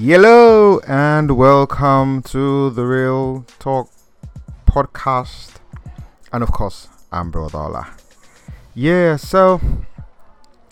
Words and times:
Hello 0.00 0.78
and 0.86 1.36
welcome 1.36 2.22
to 2.22 2.70
the 2.70 2.86
Real 2.86 3.44
Talk 3.58 3.90
podcast. 4.64 5.56
And 6.32 6.44
of 6.44 6.52
course, 6.52 6.86
I'm 7.10 7.32
Brother 7.32 7.58
Ola. 7.58 7.88
Yeah, 8.76 9.16
so 9.16 9.60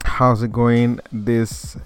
how's 0.05 0.45
it 0.45 0.53
going? 0.53 1.01
This 1.11 1.77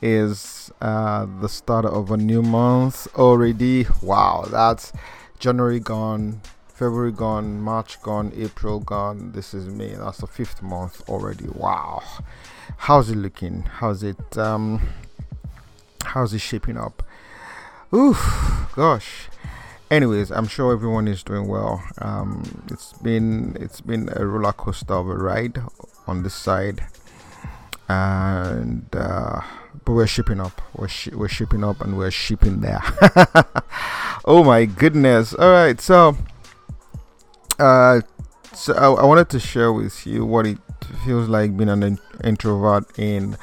is 0.00 0.70
uh, 0.80 1.26
the 1.40 1.48
start 1.48 1.84
of 1.84 2.12
a 2.12 2.16
new 2.16 2.42
month 2.42 3.08
already. 3.16 3.88
Wow, 4.00 4.46
that's 4.48 4.92
January 5.40 5.80
gone, 5.80 6.42
February 6.68 7.10
gone, 7.10 7.60
March 7.60 8.00
gone, 8.02 8.32
April 8.36 8.78
gone. 8.78 9.32
This 9.32 9.52
is 9.52 9.66
May. 9.66 9.96
That's 9.96 10.18
the 10.18 10.28
fifth 10.28 10.62
month 10.62 11.02
already. 11.08 11.48
Wow. 11.48 12.04
How's 12.76 13.10
it 13.10 13.16
looking? 13.16 13.62
How's 13.62 14.04
it 14.04 14.38
um 14.38 14.80
how's 16.04 16.32
it 16.34 16.40
shaping 16.40 16.76
up? 16.76 17.02
Oof, 17.92 18.70
gosh. 18.74 19.28
Anyways, 19.90 20.32
I'm 20.32 20.46
sure 20.48 20.72
everyone 20.72 21.06
is 21.06 21.22
doing 21.22 21.46
well. 21.46 21.82
Um, 21.98 22.64
it's 22.70 22.92
been 22.94 23.56
it's 23.60 23.80
been 23.80 24.08
a 24.16 24.26
roller 24.26 24.52
coaster 24.52 24.94
of 24.94 25.08
a 25.08 25.14
ride 25.14 25.62
on 26.06 26.22
this 26.22 26.34
side, 26.34 26.84
and 27.88 28.86
uh, 28.94 29.40
but 29.84 29.92
we're 29.92 30.06
shipping 30.06 30.40
up. 30.40 30.60
We're 30.74 30.88
sh- 30.88 31.12
we're 31.12 31.28
shipping 31.28 31.62
up, 31.62 31.80
and 31.80 31.96
we're 31.96 32.10
shipping 32.10 32.60
there. 32.60 32.82
oh 34.24 34.42
my 34.42 34.64
goodness! 34.64 35.34
All 35.34 35.50
right, 35.50 35.80
so 35.80 36.16
uh, 37.58 38.00
so 38.52 38.72
I, 38.74 39.02
I 39.02 39.04
wanted 39.04 39.28
to 39.30 39.38
share 39.38 39.72
with 39.72 40.06
you 40.06 40.24
what 40.24 40.46
it 40.46 40.58
feels 41.04 41.28
like 41.28 41.56
being 41.56 41.68
an 41.68 41.82
in- 41.82 41.98
introvert 42.22 42.98
in 42.98 43.36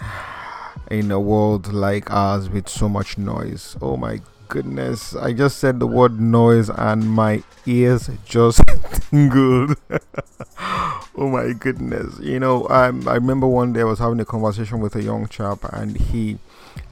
in 0.91 1.09
a 1.09 1.19
world 1.19 1.71
like 1.71 2.11
ours 2.11 2.49
with 2.49 2.67
so 2.67 2.89
much 2.89 3.17
noise. 3.17 3.77
Oh 3.81 3.95
my 3.95 4.19
goodness. 4.49 5.15
I 5.15 5.31
just 5.31 5.57
said 5.57 5.79
the 5.79 5.87
word 5.87 6.19
noise 6.19 6.69
and 6.69 7.09
my 7.09 7.43
ears 7.65 8.09
just 8.25 8.61
tingled. 9.09 9.77
oh 10.59 11.29
my 11.31 11.53
goodness. 11.53 12.19
You 12.19 12.41
know, 12.41 12.65
I 12.65 12.87
remember 12.87 13.47
one 13.47 13.71
day 13.71 13.79
I 13.79 13.85
was 13.85 13.99
having 13.99 14.19
a 14.19 14.25
conversation 14.25 14.81
with 14.81 14.95
a 14.97 15.01
young 15.01 15.29
chap 15.29 15.59
and 15.71 15.95
he 15.95 16.37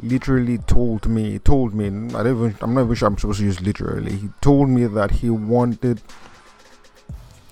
literally 0.01 0.59
told 0.59 1.05
me, 1.07 1.37
told 1.39 1.73
me, 1.73 1.87
I 1.87 2.23
don't 2.23 2.27
even, 2.27 2.57
I'm 2.61 2.73
not 2.73 2.83
even 2.83 2.95
sure 2.95 3.09
I'm 3.09 3.17
supposed 3.17 3.39
to 3.39 3.45
use 3.45 3.59
literally. 3.59 4.13
He 4.13 4.29
told 4.39 4.69
me 4.69 4.85
that 4.85 5.11
he 5.11 5.29
wanted, 5.29 6.01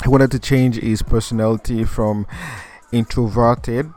he 0.02 0.10
wanted 0.10 0.32
to 0.32 0.40
change 0.40 0.78
his 0.78 1.02
personality 1.02 1.84
from 1.84 2.26
introverted 2.94 3.92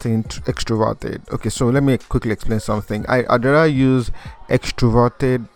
to 0.00 0.40
extroverted. 0.42 1.28
Okay, 1.32 1.48
so 1.48 1.66
let 1.66 1.82
me 1.82 1.98
quickly 1.98 2.32
explain 2.32 2.60
something. 2.60 3.04
I, 3.08 3.24
I'd 3.28 3.44
rather 3.44 3.66
use 3.66 4.10
extroverted 4.48 5.46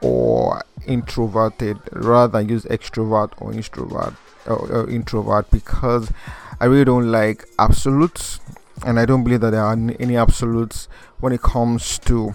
or 0.00 0.62
introverted 0.86 1.78
rather 1.92 2.38
than 2.38 2.48
use 2.48 2.64
extrovert 2.64 3.32
or 3.38 3.52
introvert 3.52 4.14
or, 4.46 4.56
or 4.70 4.90
introvert 4.90 5.50
because 5.50 6.12
I 6.60 6.66
really 6.66 6.84
don't 6.84 7.10
like 7.10 7.44
absolutes 7.58 8.40
and 8.84 8.98
I 8.98 9.06
don't 9.06 9.24
believe 9.24 9.40
that 9.40 9.50
there 9.50 9.62
are 9.62 9.72
any 9.72 10.16
absolutes 10.16 10.88
when 11.20 11.32
it 11.32 11.42
comes 11.42 11.98
to 12.00 12.34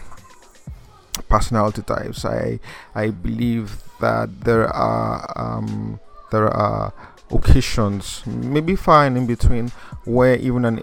personality 1.30 1.82
types. 1.82 2.24
I 2.26 2.60
I 2.96 3.10
believe 3.10 3.84
that 4.00 4.42
there 4.42 4.68
are 4.68 5.34
um, 5.36 6.00
there 6.32 6.48
are 6.48 6.94
occasions, 7.32 8.26
maybe 8.26 8.76
fine 8.76 9.18
in 9.18 9.28
between, 9.28 9.70
where 10.06 10.36
even 10.38 10.66
an 10.66 10.82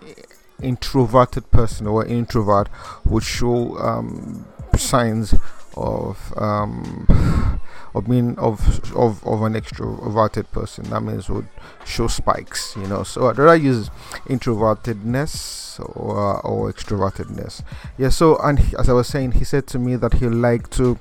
introverted 0.63 1.51
person 1.51 1.87
or 1.87 2.05
introvert 2.05 2.69
would 3.05 3.23
show 3.23 3.77
um, 3.79 4.47
signs 4.77 5.35
of 5.77 6.33
um, 6.37 7.07
of 7.95 8.09
being 8.09 8.39
of 8.39 8.61
of 8.95 9.25
of 9.27 9.43
an 9.43 9.55
extroverted 9.55 10.51
person. 10.53 10.85
That 10.91 11.03
means 11.03 11.29
would 11.29 11.49
show 11.85 12.07
spikes, 12.07 12.75
you 12.77 12.87
know. 12.87 13.03
So 13.03 13.33
rather 13.33 13.57
use 13.57 13.91
introvertedness 14.27 15.81
or 15.97 16.41
or 16.47 16.73
extrovertedness. 16.73 17.63
Yeah. 17.99 18.09
So 18.11 18.37
and 18.39 18.59
he, 18.59 18.77
as 18.77 18.89
I 18.89 18.93
was 18.93 19.09
saying, 19.09 19.33
he 19.33 19.45
said 19.45 19.67
to 19.69 19.79
me 19.79 19.97
that 19.97 20.15
he 20.15 20.29
liked 20.29 20.71
to 20.73 20.99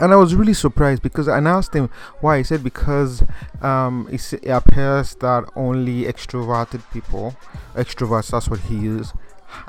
and 0.00 0.12
I 0.12 0.16
was 0.16 0.34
really 0.34 0.54
surprised 0.54 1.02
because 1.02 1.28
I 1.28 1.38
asked 1.38 1.74
him 1.74 1.88
why. 2.20 2.38
He 2.38 2.44
said 2.44 2.64
because 2.64 3.22
um, 3.62 4.08
it 4.10 4.46
appears 4.46 5.14
that 5.16 5.44
only 5.54 6.04
extroverted 6.04 6.82
people, 6.92 7.36
extroverts, 7.74 8.30
that's 8.30 8.48
what 8.48 8.60
he 8.60 8.86
is, 8.86 9.12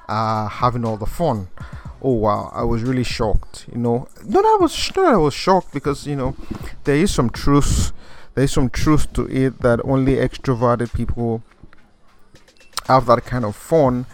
are 0.08 0.48
having 0.50 0.86
all 0.86 0.98
the 0.98 1.06
fun. 1.06 1.48
Oh 2.02 2.14
wow, 2.14 2.52
I 2.54 2.64
was 2.64 2.84
really 2.84 3.04
shocked. 3.04 3.66
You 3.72 3.80
know, 3.80 4.08
not 4.26 4.46
I 4.46 4.58
was 4.60 4.96
not 4.96 5.14
I 5.14 5.18
was 5.18 5.34
shocked 5.34 5.74
because 5.74 6.08
you 6.08 6.16
know 6.16 6.36
there 6.84 6.96
is 6.96 7.12
some 7.12 7.30
truth, 7.30 7.92
there 8.34 8.44
is 8.44 8.52
some 8.52 8.70
truth 8.70 9.14
to 9.14 9.26
it 9.26 9.62
that 9.62 9.80
only 9.84 10.16
extroverted 10.16 10.94
people 10.94 11.44
have 12.88 13.06
that 13.08 13.26
kind 13.26 13.46
of 13.46 13.56
fun 13.56 14.06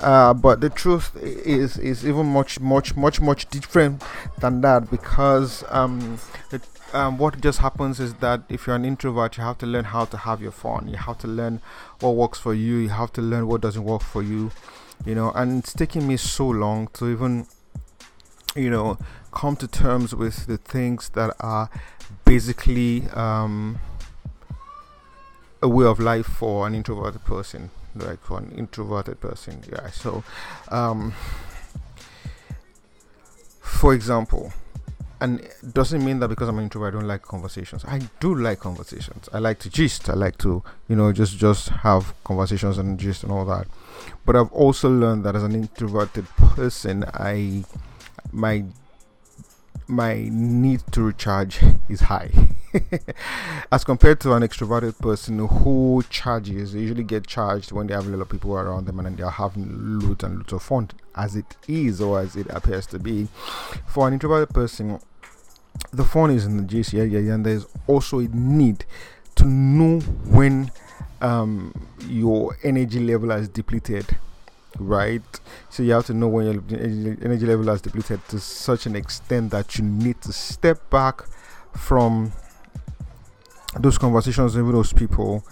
uh, 0.00 0.34
but 0.34 0.60
the 0.60 0.70
truth 0.70 1.14
is 1.16 1.76
is 1.78 2.06
even 2.06 2.26
much 2.26 2.60
much 2.60 2.96
much 2.96 3.20
much 3.20 3.48
different 3.50 4.02
than 4.38 4.60
that 4.60 4.90
because 4.90 5.64
um, 5.70 6.18
it, 6.50 6.62
um, 6.92 7.18
what 7.18 7.40
just 7.40 7.58
happens 7.58 8.00
is 8.00 8.14
that 8.14 8.42
if 8.48 8.66
you're 8.66 8.76
an 8.76 8.84
introvert 8.84 9.36
you 9.36 9.42
have 9.42 9.58
to 9.58 9.66
learn 9.66 9.84
how 9.84 10.04
to 10.04 10.16
have 10.16 10.40
your 10.42 10.52
fun. 10.52 10.88
You 10.88 10.96
have 10.96 11.18
to 11.18 11.28
learn 11.28 11.60
what 12.00 12.16
works 12.16 12.38
for 12.38 12.52
you. 12.54 12.76
You 12.76 12.88
have 12.88 13.12
to 13.14 13.22
learn 13.22 13.46
what 13.46 13.60
doesn't 13.60 13.84
work 13.84 14.02
for 14.02 14.22
you 14.22 14.50
you 15.04 15.14
know 15.14 15.30
and 15.32 15.60
it's 15.60 15.72
taking 15.72 16.06
me 16.06 16.16
so 16.16 16.48
long 16.48 16.88
to 16.88 17.08
even 17.08 17.46
you 18.54 18.68
know 18.70 18.98
come 19.32 19.56
to 19.56 19.66
terms 19.66 20.14
with 20.14 20.46
the 20.46 20.58
things 20.58 21.10
that 21.10 21.34
are 21.40 21.70
basically 22.24 23.08
um, 23.10 23.78
a 25.62 25.68
way 25.68 25.86
of 25.86 26.00
life 26.00 26.26
for 26.26 26.66
an 26.66 26.74
introverted 26.74 27.24
person 27.24 27.70
like 27.94 28.20
for 28.22 28.38
an 28.38 28.52
introverted 28.56 29.20
person 29.20 29.62
yeah 29.70 29.90
so 29.90 30.22
um 30.68 31.12
for 33.60 33.94
example 33.94 34.52
and 35.20 35.40
it 35.40 35.74
doesn't 35.74 36.04
mean 36.04 36.18
that 36.20 36.28
because 36.28 36.48
I'm 36.48 36.58
an 36.58 36.64
introvert 36.64 36.94
I 36.94 36.98
don't 36.98 37.06
like 37.06 37.22
conversations. 37.22 37.84
I 37.84 38.00
do 38.20 38.34
like 38.34 38.58
conversations. 38.60 39.28
I 39.32 39.38
like 39.38 39.58
to 39.60 39.68
gist. 39.68 40.08
I 40.08 40.14
like 40.14 40.38
to, 40.38 40.62
you 40.88 40.96
know, 40.96 41.12
just 41.12 41.36
just 41.36 41.68
have 41.68 42.14
conversations 42.24 42.78
and 42.78 42.98
gist 42.98 43.22
and 43.22 43.30
all 43.30 43.44
that. 43.44 43.66
But 44.24 44.36
I've 44.36 44.50
also 44.52 44.88
learned 44.88 45.24
that 45.24 45.36
as 45.36 45.42
an 45.42 45.54
introverted 45.54 46.26
person, 46.36 47.04
I 47.12 47.64
my 48.32 48.64
my 49.86 50.28
need 50.30 50.80
to 50.92 51.02
recharge 51.02 51.60
is 51.88 52.02
high 52.02 52.30
as 53.72 53.84
compared 53.84 54.20
to 54.20 54.32
an 54.32 54.42
extroverted 54.42 54.96
person 54.98 55.38
who 55.46 56.02
charges 56.08 56.72
they 56.72 56.80
usually 56.80 57.04
get 57.04 57.26
charged 57.26 57.72
when 57.72 57.86
they 57.86 57.94
have 57.94 58.06
a 58.06 58.10
lot 58.10 58.22
of 58.22 58.28
people 58.28 58.54
around 58.54 58.86
them 58.86 58.98
and 59.00 59.16
they're 59.16 59.28
having 59.28 59.98
loot 59.98 60.22
and 60.22 60.38
loot 60.38 60.52
of 60.52 60.62
fun 60.62 60.88
as 61.16 61.36
it 61.36 61.56
is 61.68 62.00
or 62.00 62.20
as 62.20 62.36
it 62.36 62.46
appears 62.50 62.86
to 62.86 62.98
be 62.98 63.28
for 63.86 64.06
an 64.06 64.14
introverted 64.14 64.54
person 64.54 64.98
the 65.92 66.04
fun 66.04 66.30
is 66.30 66.44
in 66.44 66.56
the 66.56 66.62
GC 66.62 66.98
area 66.98 67.32
and 67.32 67.44
there's 67.44 67.66
also 67.86 68.18
a 68.18 68.28
need 68.28 68.84
to 69.34 69.44
know 69.44 70.00
when 70.00 70.70
um, 71.20 71.88
your 72.06 72.56
energy 72.62 73.00
level 73.00 73.30
has 73.30 73.48
depleted 73.48 74.16
right? 74.78 75.22
So 75.68 75.82
you 75.82 75.92
have 75.92 76.06
to 76.06 76.14
know 76.14 76.28
when 76.28 76.46
your 76.46 77.16
energy 77.22 77.46
level 77.46 77.66
has 77.66 77.80
depleted 77.80 78.26
to 78.28 78.38
such 78.38 78.86
an 78.86 78.96
extent 78.96 79.50
that 79.50 79.76
you 79.78 79.84
need 79.84 80.20
to 80.22 80.32
step 80.32 80.88
back 80.90 81.24
from 81.76 82.32
those 83.78 83.98
conversations 83.98 84.56
with 84.56 84.72
those 84.72 84.92
people 84.92 85.44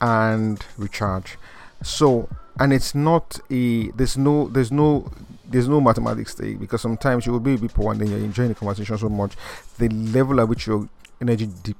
and 0.00 0.64
recharge. 0.78 1.36
So 1.82 2.28
and 2.58 2.72
it's 2.72 2.94
not 2.94 3.38
a 3.50 3.90
there's 3.90 4.16
no 4.16 4.48
there's 4.48 4.72
no 4.72 5.10
there's 5.48 5.68
no 5.68 5.80
mathematics 5.80 6.34
there 6.34 6.56
because 6.56 6.80
sometimes 6.80 7.26
you 7.26 7.32
will 7.32 7.40
be 7.40 7.52
with 7.52 7.60
people 7.62 7.90
and 7.90 8.00
then 8.00 8.08
you're 8.08 8.18
enjoying 8.18 8.48
the 8.48 8.54
conversation 8.54 8.98
so 8.98 9.08
much 9.08 9.34
the 9.78 9.88
level 9.88 10.40
at 10.40 10.48
which 10.48 10.66
your 10.66 10.88
energy 11.20 11.48
de- 11.62 11.74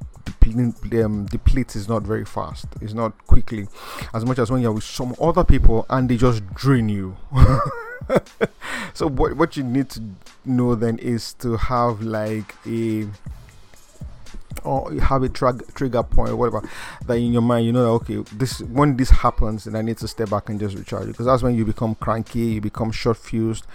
um, 1.02 1.26
depletes 1.26 1.76
is 1.76 1.88
not 1.88 2.02
very 2.02 2.24
fast. 2.24 2.66
It's 2.80 2.94
not 2.94 3.26
quickly, 3.26 3.68
as 4.14 4.24
much 4.24 4.38
as 4.38 4.50
when 4.50 4.62
you're 4.62 4.72
with 4.72 4.84
some 4.84 5.14
other 5.20 5.44
people 5.44 5.86
and 5.90 6.08
they 6.08 6.16
just 6.16 6.46
drain 6.54 6.88
you. 6.88 7.16
so 8.94 9.08
what 9.08 9.36
what 9.36 9.56
you 9.56 9.64
need 9.64 9.90
to 9.90 10.02
know 10.44 10.74
then 10.74 10.98
is 10.98 11.34
to 11.34 11.56
have 11.56 12.00
like 12.02 12.54
a 12.66 13.06
or 14.64 14.92
you 14.92 15.00
have 15.00 15.22
a 15.22 15.28
tra- 15.28 15.58
trigger 15.74 16.02
point 16.02 16.30
or 16.30 16.36
whatever 16.36 16.68
that 17.06 17.14
in 17.14 17.32
your 17.32 17.42
mind 17.42 17.66
you 17.66 17.72
know 17.72 17.94
okay 17.94 18.16
this 18.32 18.60
when 18.60 18.96
this 18.96 19.10
happens 19.10 19.64
then 19.64 19.76
i 19.76 19.82
need 19.82 19.96
to 19.98 20.08
step 20.08 20.30
back 20.30 20.48
and 20.48 20.60
just 20.60 20.76
recharge. 20.76 21.06
Because 21.06 21.26
that's 21.26 21.42
when 21.42 21.54
you 21.54 21.64
become 21.64 21.94
cranky 21.96 22.40
you 22.40 22.60
become 22.60 22.90
short 22.92 23.16
fused 23.16 23.66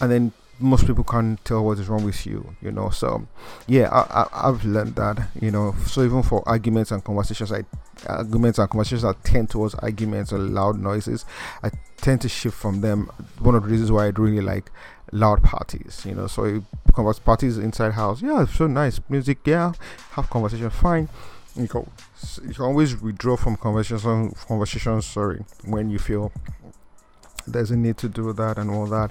and 0.00 0.10
then 0.10 0.32
most 0.60 0.86
people 0.86 1.04
can't 1.04 1.42
tell 1.44 1.64
what 1.64 1.78
is 1.78 1.88
wrong 1.88 2.04
with 2.04 2.26
you 2.26 2.54
you 2.60 2.72
know? 2.72 2.90
So 2.90 3.26
yeah 3.66 3.88
I, 3.90 4.22
I, 4.22 4.48
i've 4.48 4.64
learned 4.64 4.96
that 4.96 5.28
you 5.40 5.50
know? 5.50 5.74
So 5.86 6.02
even 6.02 6.22
for 6.22 6.42
arguments 6.48 6.90
and 6.90 7.02
conversations 7.04 7.52
i 7.52 7.64
arguments 8.06 8.58
and 8.58 8.70
conversations 8.70 9.02
that 9.02 9.22
tend 9.24 9.50
towards 9.50 9.74
arguments 9.76 10.32
or 10.32 10.38
loud 10.38 10.78
noises. 10.78 11.24
I 11.62 11.70
tend 11.96 12.20
to 12.22 12.28
shift 12.28 12.56
from 12.56 12.80
them. 12.80 13.10
One 13.40 13.54
of 13.54 13.64
the 13.64 13.68
reasons 13.68 13.90
why 13.90 14.06
i 14.06 14.08
really 14.10 14.40
like 14.40 14.70
loud 15.12 15.42
parties 15.42 16.04
you 16.06 16.14
know 16.14 16.26
so 16.26 16.62
converse 16.94 17.18
parties 17.18 17.58
inside 17.58 17.92
house. 17.92 18.20
Yeah 18.22 18.44
so 18.46 18.66
nice. 18.66 19.00
Music 19.08 19.38
yeah 19.44 19.72
have 20.12 20.28
conversation 20.30 20.70
fine. 20.70 21.08
You 21.54 21.68
can, 21.68 21.90
you 22.46 22.54
can 22.54 22.64
always 22.64 23.00
withdraw 23.00 23.36
from 23.36 23.56
conversations 23.56 24.34
conversations 24.46 25.06
sorry 25.06 25.44
when 25.64 25.90
you 25.90 25.98
feel 25.98 26.32
there's 27.46 27.70
a 27.70 27.76
need 27.76 27.96
to 27.98 28.08
do 28.08 28.32
that 28.32 28.58
and 28.58 28.70
all 28.70 28.86
that 28.86 29.10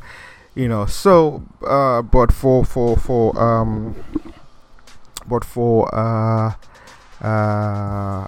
you 0.56 0.68
know. 0.68 0.86
So 0.86 1.44
uh 1.66 2.02
but 2.02 2.32
for 2.32 2.66
for 2.66 2.98
for 2.98 3.38
um 3.42 3.96
but 5.28 5.44
for 5.44 5.94
uh 5.94 6.54
uh 7.22 8.28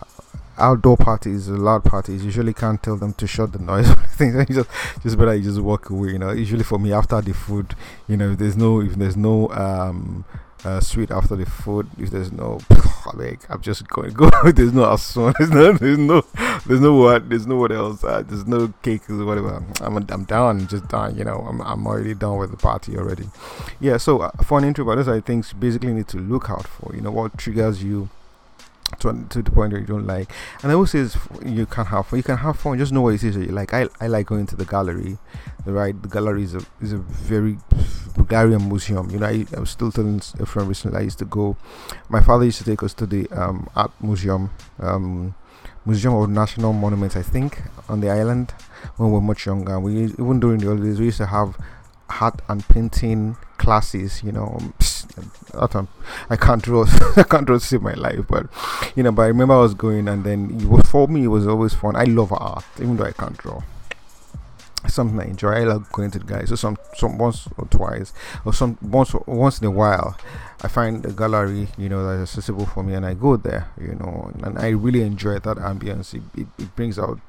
outdoor 0.59 0.97
parties 0.97 1.50
loud 1.50 1.83
parties 1.83 2.23
usually 2.23 2.53
can't 2.53 2.81
tell 2.83 2.95
them 2.95 3.13
to 3.13 3.25
shut 3.27 3.51
the 3.53 3.59
noise 3.59 3.89
things 4.17 4.45
just 4.47 4.69
just 5.01 5.17
better 5.17 5.33
you 5.35 5.44
just 5.44 5.59
walk 5.59 5.89
away 5.89 6.09
you 6.09 6.19
know 6.19 6.31
usually 6.31 6.63
for 6.63 6.79
me 6.79 6.91
after 6.91 7.21
the 7.21 7.33
food 7.33 7.75
you 8.07 8.17
know 8.17 8.31
if 8.31 8.38
there's 8.38 8.57
no 8.57 8.81
if 8.81 8.95
there's 8.95 9.17
no 9.17 9.50
um 9.51 10.25
uh, 10.65 10.79
sweet 10.79 11.11
after 11.11 11.35
the 11.35 11.45
food. 11.45 11.88
If 11.97 12.11
there's 12.11 12.31
no, 12.31 12.59
like 13.13 13.50
I'm 13.50 13.61
just 13.61 13.88
going 13.88 14.13
go. 14.13 14.29
there's 14.51 14.73
no 14.73 14.83
asson. 14.83 15.33
There's 15.38 15.51
no. 15.51 15.71
There's 15.73 15.97
no. 15.97 16.21
There's 16.65 16.81
no 16.81 16.95
what. 16.95 17.29
There's 17.29 17.47
no 17.47 17.56
what 17.56 17.71
else. 17.71 18.03
Uh, 18.03 18.23
there's 18.25 18.45
no 18.45 18.73
cake 18.81 19.09
or 19.09 19.25
whatever. 19.25 19.63
I'm 19.81 19.97
I'm 19.97 20.23
down. 20.25 20.67
Just 20.67 20.88
done. 20.88 21.15
You 21.17 21.23
know. 21.23 21.45
I'm 21.47 21.61
I'm 21.61 21.88
already 21.88 22.13
done 22.13 22.38
with 22.38 22.51
the 22.51 22.57
party 22.57 22.97
already. 22.97 23.29
Yeah. 23.79 23.97
So 23.97 24.19
uh, 24.19 24.31
for 24.44 24.57
an 24.57 24.65
introvert, 24.65 24.97
those 24.97 25.07
are 25.07 25.21
things 25.21 25.53
basically 25.53 25.94
need 25.94 26.07
to 26.09 26.17
look 26.17 26.50
out 26.50 26.67
for. 26.67 26.94
You 26.95 27.01
know 27.01 27.11
what 27.11 27.38
triggers 27.38 27.83
you 27.83 28.09
to, 29.00 29.25
to 29.30 29.41
the 29.41 29.51
point 29.51 29.71
where 29.74 29.81
you 29.81 29.88
don't 29.88 30.07
like. 30.07 30.31
And 30.62 30.71
I 30.71 30.75
always 30.75 30.91
say 30.91 31.06
you 31.45 31.65
can 31.65 31.86
have 31.86 32.07
fun. 32.07 32.18
You 32.18 32.24
can 32.24 32.38
have 32.38 32.59
fun. 32.59 32.77
Just 32.77 32.91
know 32.91 33.01
what 33.01 33.15
it 33.15 33.24
is 33.24 33.36
that 33.36 33.45
you 33.45 33.51
like. 33.51 33.74
I, 33.74 33.88
I 34.00 34.07
like 34.07 34.27
going 34.27 34.45
to 34.47 34.56
the 34.56 34.65
gallery. 34.65 35.18
Right, 35.65 36.00
the 36.01 36.07
gallery 36.07 36.44
is 36.44 36.56
a 36.56 36.62
is 36.81 36.94
a 36.94 36.97
very 36.97 37.57
Bulgarian 38.15 38.68
museum. 38.68 39.09
You 39.12 39.19
know, 39.19 39.27
I, 39.27 39.45
I 39.56 39.59
was 39.59 39.69
still 39.69 39.91
telling 39.91 40.21
a 40.39 40.45
friend 40.45 40.68
recently. 40.68 40.97
I 40.97 41.01
used 41.01 41.19
to 41.19 41.25
go. 41.25 41.57
My 42.09 42.21
father 42.21 42.45
used 42.45 42.57
to 42.59 42.63
take 42.63 42.81
us 42.81 42.94
to 42.95 43.06
the 43.06 43.27
um, 43.30 43.69
art 43.75 43.91
museum, 44.01 44.50
um, 44.80 45.35
museum 45.85 46.15
of 46.15 46.30
national 46.30 46.74
monuments. 46.74 47.15
I 47.15 47.21
think 47.21 47.62
on 47.88 48.00
the 48.00 48.09
island 48.09 48.51
when 48.97 49.09
we 49.09 49.15
were 49.15 49.21
much 49.21 49.45
younger. 49.45 49.80
We 49.80 50.06
even 50.06 50.39
during 50.39 50.59
the 50.59 50.68
holidays 50.68 51.00
we 51.00 51.06
used 51.06 51.18
to 51.18 51.27
have 51.27 51.57
art 52.21 52.42
and 52.47 52.68
painting 52.68 53.38
classes. 53.59 54.23
You 54.23 54.31
know. 54.31 54.57
I 56.29 56.35
can't 56.35 56.63
draw. 56.63 56.85
I 57.17 57.23
can't 57.23 57.45
draw 57.45 57.57
to 57.57 57.59
save 57.59 57.81
my 57.81 57.94
life, 57.94 58.25
but 58.27 58.47
you 58.95 59.03
know. 59.03 59.11
But 59.11 59.23
I 59.23 59.27
remember 59.27 59.53
I 59.53 59.59
was 59.59 59.73
going, 59.73 60.07
and 60.07 60.23
then 60.23 60.69
was 60.69 60.88
for 60.89 61.07
me. 61.07 61.25
It 61.25 61.27
was 61.27 61.47
always 61.47 61.73
fun. 61.73 61.95
I 61.95 62.06
love 62.06 62.31
art, 62.31 62.63
even 62.79 62.97
though 62.97 63.06
I 63.06 63.11
can't 63.11 63.38
draw 63.38 63.61
something 64.88 65.19
I 65.19 65.25
enjoy. 65.25 65.51
I 65.51 65.63
like 65.63 65.91
going 65.91 66.11
to 66.11 66.19
the 66.19 66.25
guys. 66.25 66.50
So 66.50 66.56
some 66.56 66.77
some 66.95 67.17
once 67.17 67.47
or 67.57 67.65
twice 67.67 68.13
or 68.45 68.53
some 68.53 68.77
once 68.81 69.13
once 69.25 69.59
in 69.59 69.67
a 69.67 69.71
while 69.71 70.17
I 70.61 70.67
find 70.67 71.06
a 71.06 71.11
gallery, 71.13 71.69
you 71.77 71.88
know, 71.88 72.06
that's 72.06 72.31
accessible 72.31 72.65
for 72.65 72.83
me 72.83 72.94
and 72.94 73.06
I 73.06 73.13
go 73.13 73.38
there, 73.38 73.71
you 73.79 73.95
know, 73.95 74.31
and 74.44 74.59
I 74.59 74.69
really 74.69 75.03
enjoy 75.03 75.39
that 75.39 75.57
ambience. 75.57 76.13
It, 76.13 76.23
it, 76.35 76.47
it 76.57 76.75
brings 76.75 77.00
out, 77.00 77.19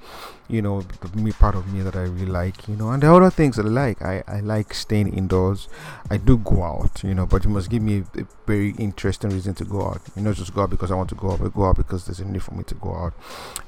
you 0.49 0.61
know, 0.61 0.81
the 0.81 1.17
me 1.17 1.31
part 1.31 1.55
of 1.55 1.73
me 1.73 1.83
that 1.83 1.95
I 1.95 2.03
really 2.03 2.27
like, 2.27 2.67
you 2.67 2.75
know, 2.75 2.91
and 2.91 3.03
the 3.03 3.15
other 3.15 3.31
things 3.31 3.57
I 3.57 3.63
like. 3.63 4.03
I, 4.03 4.25
I 4.27 4.41
like 4.41 4.75
staying 4.75 5.15
indoors. 5.15 5.69
I 6.11 6.17
do 6.17 6.39
go 6.39 6.65
out, 6.65 7.05
you 7.05 7.15
know, 7.15 7.25
but 7.25 7.45
you 7.45 7.51
must 7.51 7.71
give 7.71 7.83
me 7.83 8.03
a, 8.17 8.23
a 8.23 8.27
very 8.49 8.71
interesting 8.79 9.31
reason 9.31 9.55
to 9.55 9.65
go 9.65 9.87
out. 9.87 10.03
You 10.17 10.23
know, 10.23 10.33
just 10.33 10.53
go 10.53 10.63
out 10.63 10.71
because 10.71 10.91
I 10.91 10.97
want 10.97 11.11
to 11.11 11.15
go 11.15 11.31
out, 11.31 11.39
but 11.41 11.55
go 11.55 11.67
out 11.67 11.77
because 11.77 12.07
there's 12.07 12.19
a 12.19 12.25
need 12.25 12.43
for 12.43 12.55
me 12.55 12.65
to 12.65 12.75
go 12.75 12.93
out. 12.97 13.15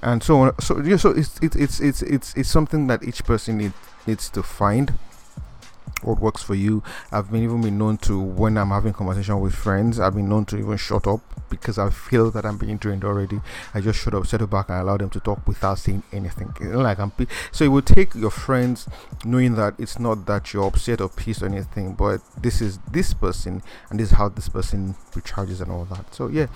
And 0.02 0.24
so 0.24 0.52
so 0.58 0.80
yeah, 0.80 0.96
so 0.96 1.10
it's 1.10 1.38
it, 1.38 1.54
it's 1.54 1.78
it's 1.78 2.02
it's 2.02 2.34
it's 2.34 2.48
something 2.48 2.88
that 2.88 3.04
each 3.04 3.24
person 3.24 3.58
need, 3.58 3.74
needs 4.08 4.28
to 4.30 4.42
find 4.42 4.94
what 6.04 6.20
works 6.20 6.42
for 6.42 6.54
you. 6.54 6.82
I've 7.10 7.30
been 7.30 7.42
even 7.42 7.62
been 7.62 7.78
known 7.78 7.98
to 7.98 8.20
when 8.20 8.56
I'm 8.56 8.70
having 8.70 8.92
conversation 8.92 9.40
with 9.40 9.54
friends, 9.54 10.00
I've 10.00 10.14
been 10.14 10.28
known 10.28 10.44
to 10.46 10.58
even 10.58 10.76
shut 10.76 11.06
up 11.06 11.20
because 11.52 11.78
I 11.78 11.90
feel 11.90 12.30
that 12.30 12.46
I'm 12.46 12.56
being 12.56 12.78
trained 12.78 13.04
already. 13.04 13.40
I 13.74 13.80
just 13.80 14.00
shut 14.00 14.14
up, 14.14 14.26
settle 14.26 14.46
back, 14.46 14.70
and 14.70 14.80
allow 14.80 14.96
them 14.96 15.10
to 15.10 15.20
talk 15.20 15.46
without 15.46 15.78
saying 15.78 16.02
anything. 16.12 16.54
Like 16.60 16.98
I'm, 16.98 17.12
so 17.52 17.64
it 17.64 17.68
will 17.68 17.82
take 17.82 18.14
your 18.14 18.30
friends 18.30 18.88
knowing 19.24 19.54
that 19.56 19.74
it's 19.78 19.98
not 19.98 20.26
that 20.26 20.52
you're 20.52 20.66
upset 20.66 21.00
or 21.00 21.10
pissed 21.10 21.42
or 21.42 21.46
anything, 21.46 21.94
but 21.94 22.20
this 22.40 22.60
is 22.60 22.78
this 22.90 23.12
person, 23.14 23.62
and 23.90 24.00
this 24.00 24.10
is 24.12 24.16
how 24.16 24.30
this 24.30 24.48
person 24.48 24.94
recharges 25.12 25.60
and 25.60 25.70
all 25.70 25.84
that. 25.84 26.14
So 26.14 26.28
yeah, 26.28 26.46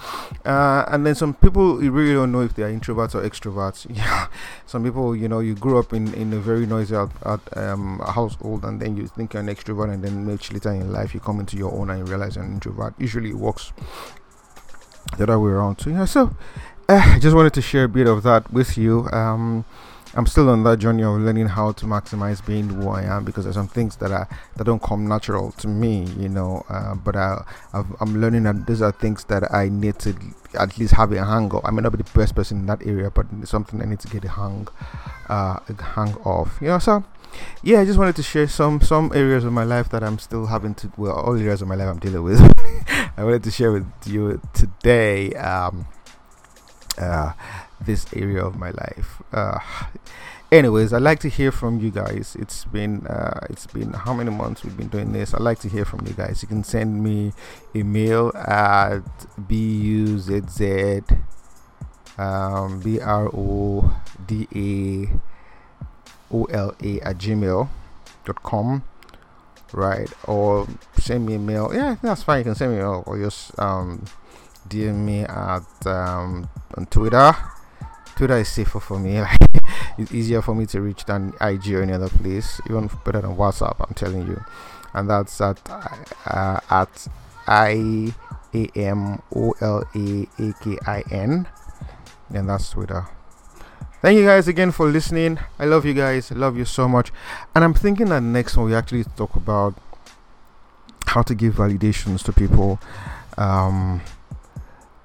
uh, 0.45 0.87
and 0.89 1.07
then 1.07 1.15
some 1.15 1.35
people 1.35 1.85
you 1.85 1.91
really 1.91 2.15
don't 2.15 2.33
know 2.33 2.41
if 2.41 2.55
they 2.55 2.63
are 2.63 2.73
introverts 2.73 3.15
or 3.15 3.23
extroverts. 3.23 3.87
Yeah, 3.97 4.27
some 4.67 4.85
people 4.85 5.17
you 5.17 5.27
know 5.27 5.41
you 5.41 5.55
grew 5.55 5.79
up 5.79 5.93
in 5.93 6.13
in 6.15 6.33
a 6.33 6.39
very 6.39 6.67
noisy 6.67 6.95
out, 6.95 7.13
out, 7.25 7.41
um, 7.57 8.01
household, 8.01 8.65
and 8.65 8.81
then 8.81 8.97
you 8.97 9.07
think 9.07 9.35
you're 9.37 9.49
an 9.49 9.55
extrovert, 9.55 9.93
and 9.93 10.03
then 10.03 10.25
much 10.25 10.53
later 10.53 10.71
in 10.73 10.93
life 10.93 11.15
you 11.15 11.21
come 11.21 11.41
into 11.41 11.57
your 11.57 11.73
own 11.73 11.91
and 11.91 11.99
you 12.01 12.05
realize 12.05 12.37
you're 12.37 12.45
an 12.45 12.55
introvert. 12.55 12.95
Usually 12.99 13.31
it 13.31 13.37
works 13.37 13.73
the 15.17 15.25
other 15.25 15.39
way 15.39 15.51
around 15.51 15.77
too. 15.77 15.91
Yeah, 15.91 16.07
so 16.07 16.35
uh, 16.89 17.03
I 17.15 17.19
just 17.19 17.37
wanted 17.37 17.55
to 17.55 17.63
share 17.63 17.85
a 17.85 17.89
bit 17.89 18.07
of 18.07 18.23
that 18.23 18.53
with 18.53 18.79
you. 18.79 19.09
Um, 19.13 19.65
I'm 20.15 20.27
still 20.27 20.49
on 20.49 20.63
that 20.65 20.79
journey 20.79 21.03
of 21.03 21.21
learning 21.21 21.49
how 21.49 21.73
to 21.73 21.85
maximize 21.85 22.45
being 22.45 22.71
who 22.71 22.89
I 22.89 23.03
am 23.03 23.25
because 23.25 23.45
there's 23.45 23.57
some 23.57 23.69
things 23.69 23.97
that 23.97 24.11
are 24.11 24.27
that 24.57 24.65
don't 24.65 24.83
come 24.83 25.07
natural 25.07 25.53
to 25.53 25.69
me, 25.69 26.05
you 26.19 26.31
know. 26.31 26.65
Uh, 26.71 26.95
but 26.95 27.17
I, 27.17 27.45
i 27.75 27.83
am 28.01 28.19
learning 28.19 28.45
that 28.45 28.67
these 28.67 28.81
are 28.81 28.93
things 28.93 29.25
that 29.25 29.53
I 29.53 29.69
need 29.69 29.99
to 30.01 30.17
at 30.59 30.79
least 30.79 30.95
have 30.95 31.13
a 31.13 31.23
hang 31.23 31.53
of. 31.53 31.63
I 31.67 31.71
may 31.71 31.83
not 31.83 31.93
be 31.93 31.99
the 31.99 32.11
best 32.19 32.35
person 32.35 32.61
in 32.61 32.67
that 32.67 32.87
area, 32.87 33.11
but 33.11 33.27
it's 33.43 33.51
something 33.51 33.83
I 33.83 33.85
need 33.85 34.01
to 34.01 34.09
get 34.09 34.25
a 34.25 34.31
hang, 34.31 34.69
uh, 35.29 35.59
a 35.69 35.83
hang 35.83 36.17
of. 36.25 36.57
You 36.63 36.69
know, 36.69 36.79
so 36.79 37.05
yeah, 37.63 37.81
I 37.81 37.85
just 37.85 37.99
wanted 37.99 38.17
to 38.17 38.23
share 38.23 38.49
some 38.49 38.81
some 38.81 39.13
areas 39.15 39.45
of 39.45 39.53
my 39.53 39.65
life 39.65 39.89
that 39.91 40.03
I'm 40.03 40.19
still 40.19 40.47
having 40.47 40.75
to. 40.77 40.93
Well, 40.97 41.15
all 41.15 41.37
areas 41.37 41.63
of 41.63 41.69
my 41.69 41.75
life 41.75 41.89
I'm 41.89 41.99
dealing 41.99 42.23
with. 42.23 42.41
I 43.17 43.25
wanted 43.25 43.45
to 43.45 43.51
share 43.51 43.73
with 43.73 43.87
you 44.07 44.41
today. 44.55 45.33
Um, 45.35 45.87
uh, 46.99 47.33
this 47.81 48.07
area 48.15 48.45
of 48.45 48.57
my 48.57 48.71
life. 48.71 49.23
Uh, 49.33 49.59
anyways, 50.51 50.93
I'd 50.93 51.03
like 51.03 51.21
to 51.21 51.29
hear 51.29 51.53
from 51.53 51.81
you 51.81 51.91
guys. 51.91 52.37
It's 52.39 52.65
been 52.65 53.07
uh, 53.07 53.47
it's 53.51 53.67
been 53.67 53.93
how 53.93 54.15
many 54.15 54.31
months 54.31 54.65
we've 54.65 54.77
been 54.77 54.89
doing 54.89 55.13
this. 55.13 55.35
I'd 55.35 55.41
like 55.41 55.59
to 55.61 55.69
hear 55.69 55.85
from 55.85 56.07
you 56.07 56.15
guys. 56.15 56.43
You 56.43 56.49
can 56.49 56.65
send 56.65 57.03
me 57.03 57.33
a 57.75 57.83
mail 57.83 58.33
at 58.35 59.03
buzz 59.37 60.31
um, 62.19 62.81
b 62.81 62.99
r 63.01 63.29
o 63.29 63.95
d 64.27 64.49
a 64.55 65.09
o 66.33 66.45
l 66.45 66.75
a 66.83 67.01
at 67.01 67.17
gmail.com 67.19 68.83
right 69.73 70.13
or 70.25 70.67
send 70.99 71.27
me 71.27 71.35
a 71.35 71.39
mail 71.39 71.71
yeah 71.75 71.97
that's 72.03 72.23
fine 72.23 72.39
you 72.39 72.45
can 72.45 72.55
send 72.55 72.73
me 72.73 72.79
a 72.79 72.83
mail 72.83 73.03
or 73.07 73.19
just 73.19 73.59
um 73.59 74.05
DM 74.69 75.05
me 75.05 75.21
at 75.23 75.87
um 75.87 76.49
on 76.77 76.87
Twitter 76.87 77.35
Twitter 78.17 78.39
is 78.39 78.49
safer 78.49 78.81
for 78.81 78.99
me. 78.99 79.19
it's 79.99 80.13
easier 80.13 80.41
for 80.41 80.55
me 80.55 80.65
to 80.67 80.81
reach 80.81 81.05
than 81.05 81.35
IG 81.39 81.75
or 81.75 81.83
any 81.83 81.93
other 81.93 82.09
place, 82.09 82.61
even 82.65 82.89
better 83.05 83.21
than 83.21 83.37
WhatsApp. 83.37 83.77
I'm 83.79 83.95
telling 83.95 84.27
you, 84.27 84.43
and 84.95 85.09
that's 85.09 85.39
at 85.43 85.61
uh, 85.69 86.59
at 86.71 87.09
I 87.47 88.15
A 88.55 88.67
M 88.75 89.21
O 89.35 89.55
L 89.61 89.85
A 89.95 90.29
A 90.39 90.53
K 90.63 90.79
I 90.87 91.05
N, 91.11 91.47
and 92.33 92.49
that's 92.49 92.71
Twitter. 92.71 93.07
Thank 94.07 94.21
you 94.21 94.25
guys 94.25 94.47
again 94.47 94.71
for 94.71 94.87
listening. 94.87 95.41
I 95.59 95.65
love 95.65 95.85
you 95.85 95.93
guys. 95.93 96.31
I 96.31 96.37
love 96.37 96.57
you 96.57 96.65
so 96.65 96.87
much. 96.87 97.11
And 97.57 97.65
I'm 97.65 97.75
thinking 97.75 98.07
that 98.11 98.23
next 98.23 98.57
one 98.57 98.67
we 98.67 98.75
actually 98.77 99.03
talk 99.03 99.35
about 99.35 99.75
how 101.09 101.23
to 101.23 101.35
give 101.35 101.55
validations 101.55 102.23
to 102.27 102.33
people. 102.33 102.79
Um, 103.37 104.01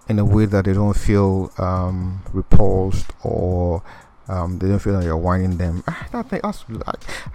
in 0.08 0.20
a 0.20 0.24
way 0.24 0.46
that 0.46 0.66
they 0.66 0.74
don't 0.74 0.96
feel 0.96 1.52
um, 1.58 2.22
repulsed 2.32 3.10
or 3.24 3.82
um, 4.28 4.60
they 4.60 4.68
don't 4.68 4.78
feel 4.78 4.94
like 4.94 5.06
you're 5.06 5.18
whining 5.18 5.58
them. 5.58 5.84
I, 5.88 5.96
ah, 6.14 6.22
think 6.22 6.46
I, 6.46 6.52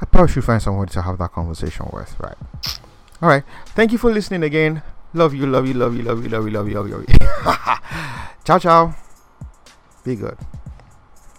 I 0.00 0.04
probably 0.04 0.32
should 0.32 0.44
find 0.44 0.62
someone 0.62 0.87
to 0.87 1.02
have 1.02 1.18
that 1.18 1.32
conversation 1.32 1.90
with, 1.92 2.14
right? 2.20 2.38
All 3.20 3.28
right. 3.28 3.42
Thank 3.75 3.90
you 3.90 3.99
for 3.99 4.12
listening 4.12 4.44
again. 4.44 4.82
Love 5.14 5.35
you, 5.35 5.49
love 5.49 5.66
you, 5.66 5.75
love 5.75 5.96
you, 5.96 6.04
love 6.04 6.23
you, 6.23 6.28
love 6.28 6.44
you, 6.44 6.50
love 6.52 6.68
you, 6.68 6.75
love 6.76 6.88
you. 6.88 6.94
Love 6.94 7.06
you. 7.08 8.35
ciao, 8.44 8.61
ciao. 8.61 8.94
Be 10.04 10.14
good. 10.14 10.38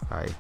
Bye. 0.10 0.36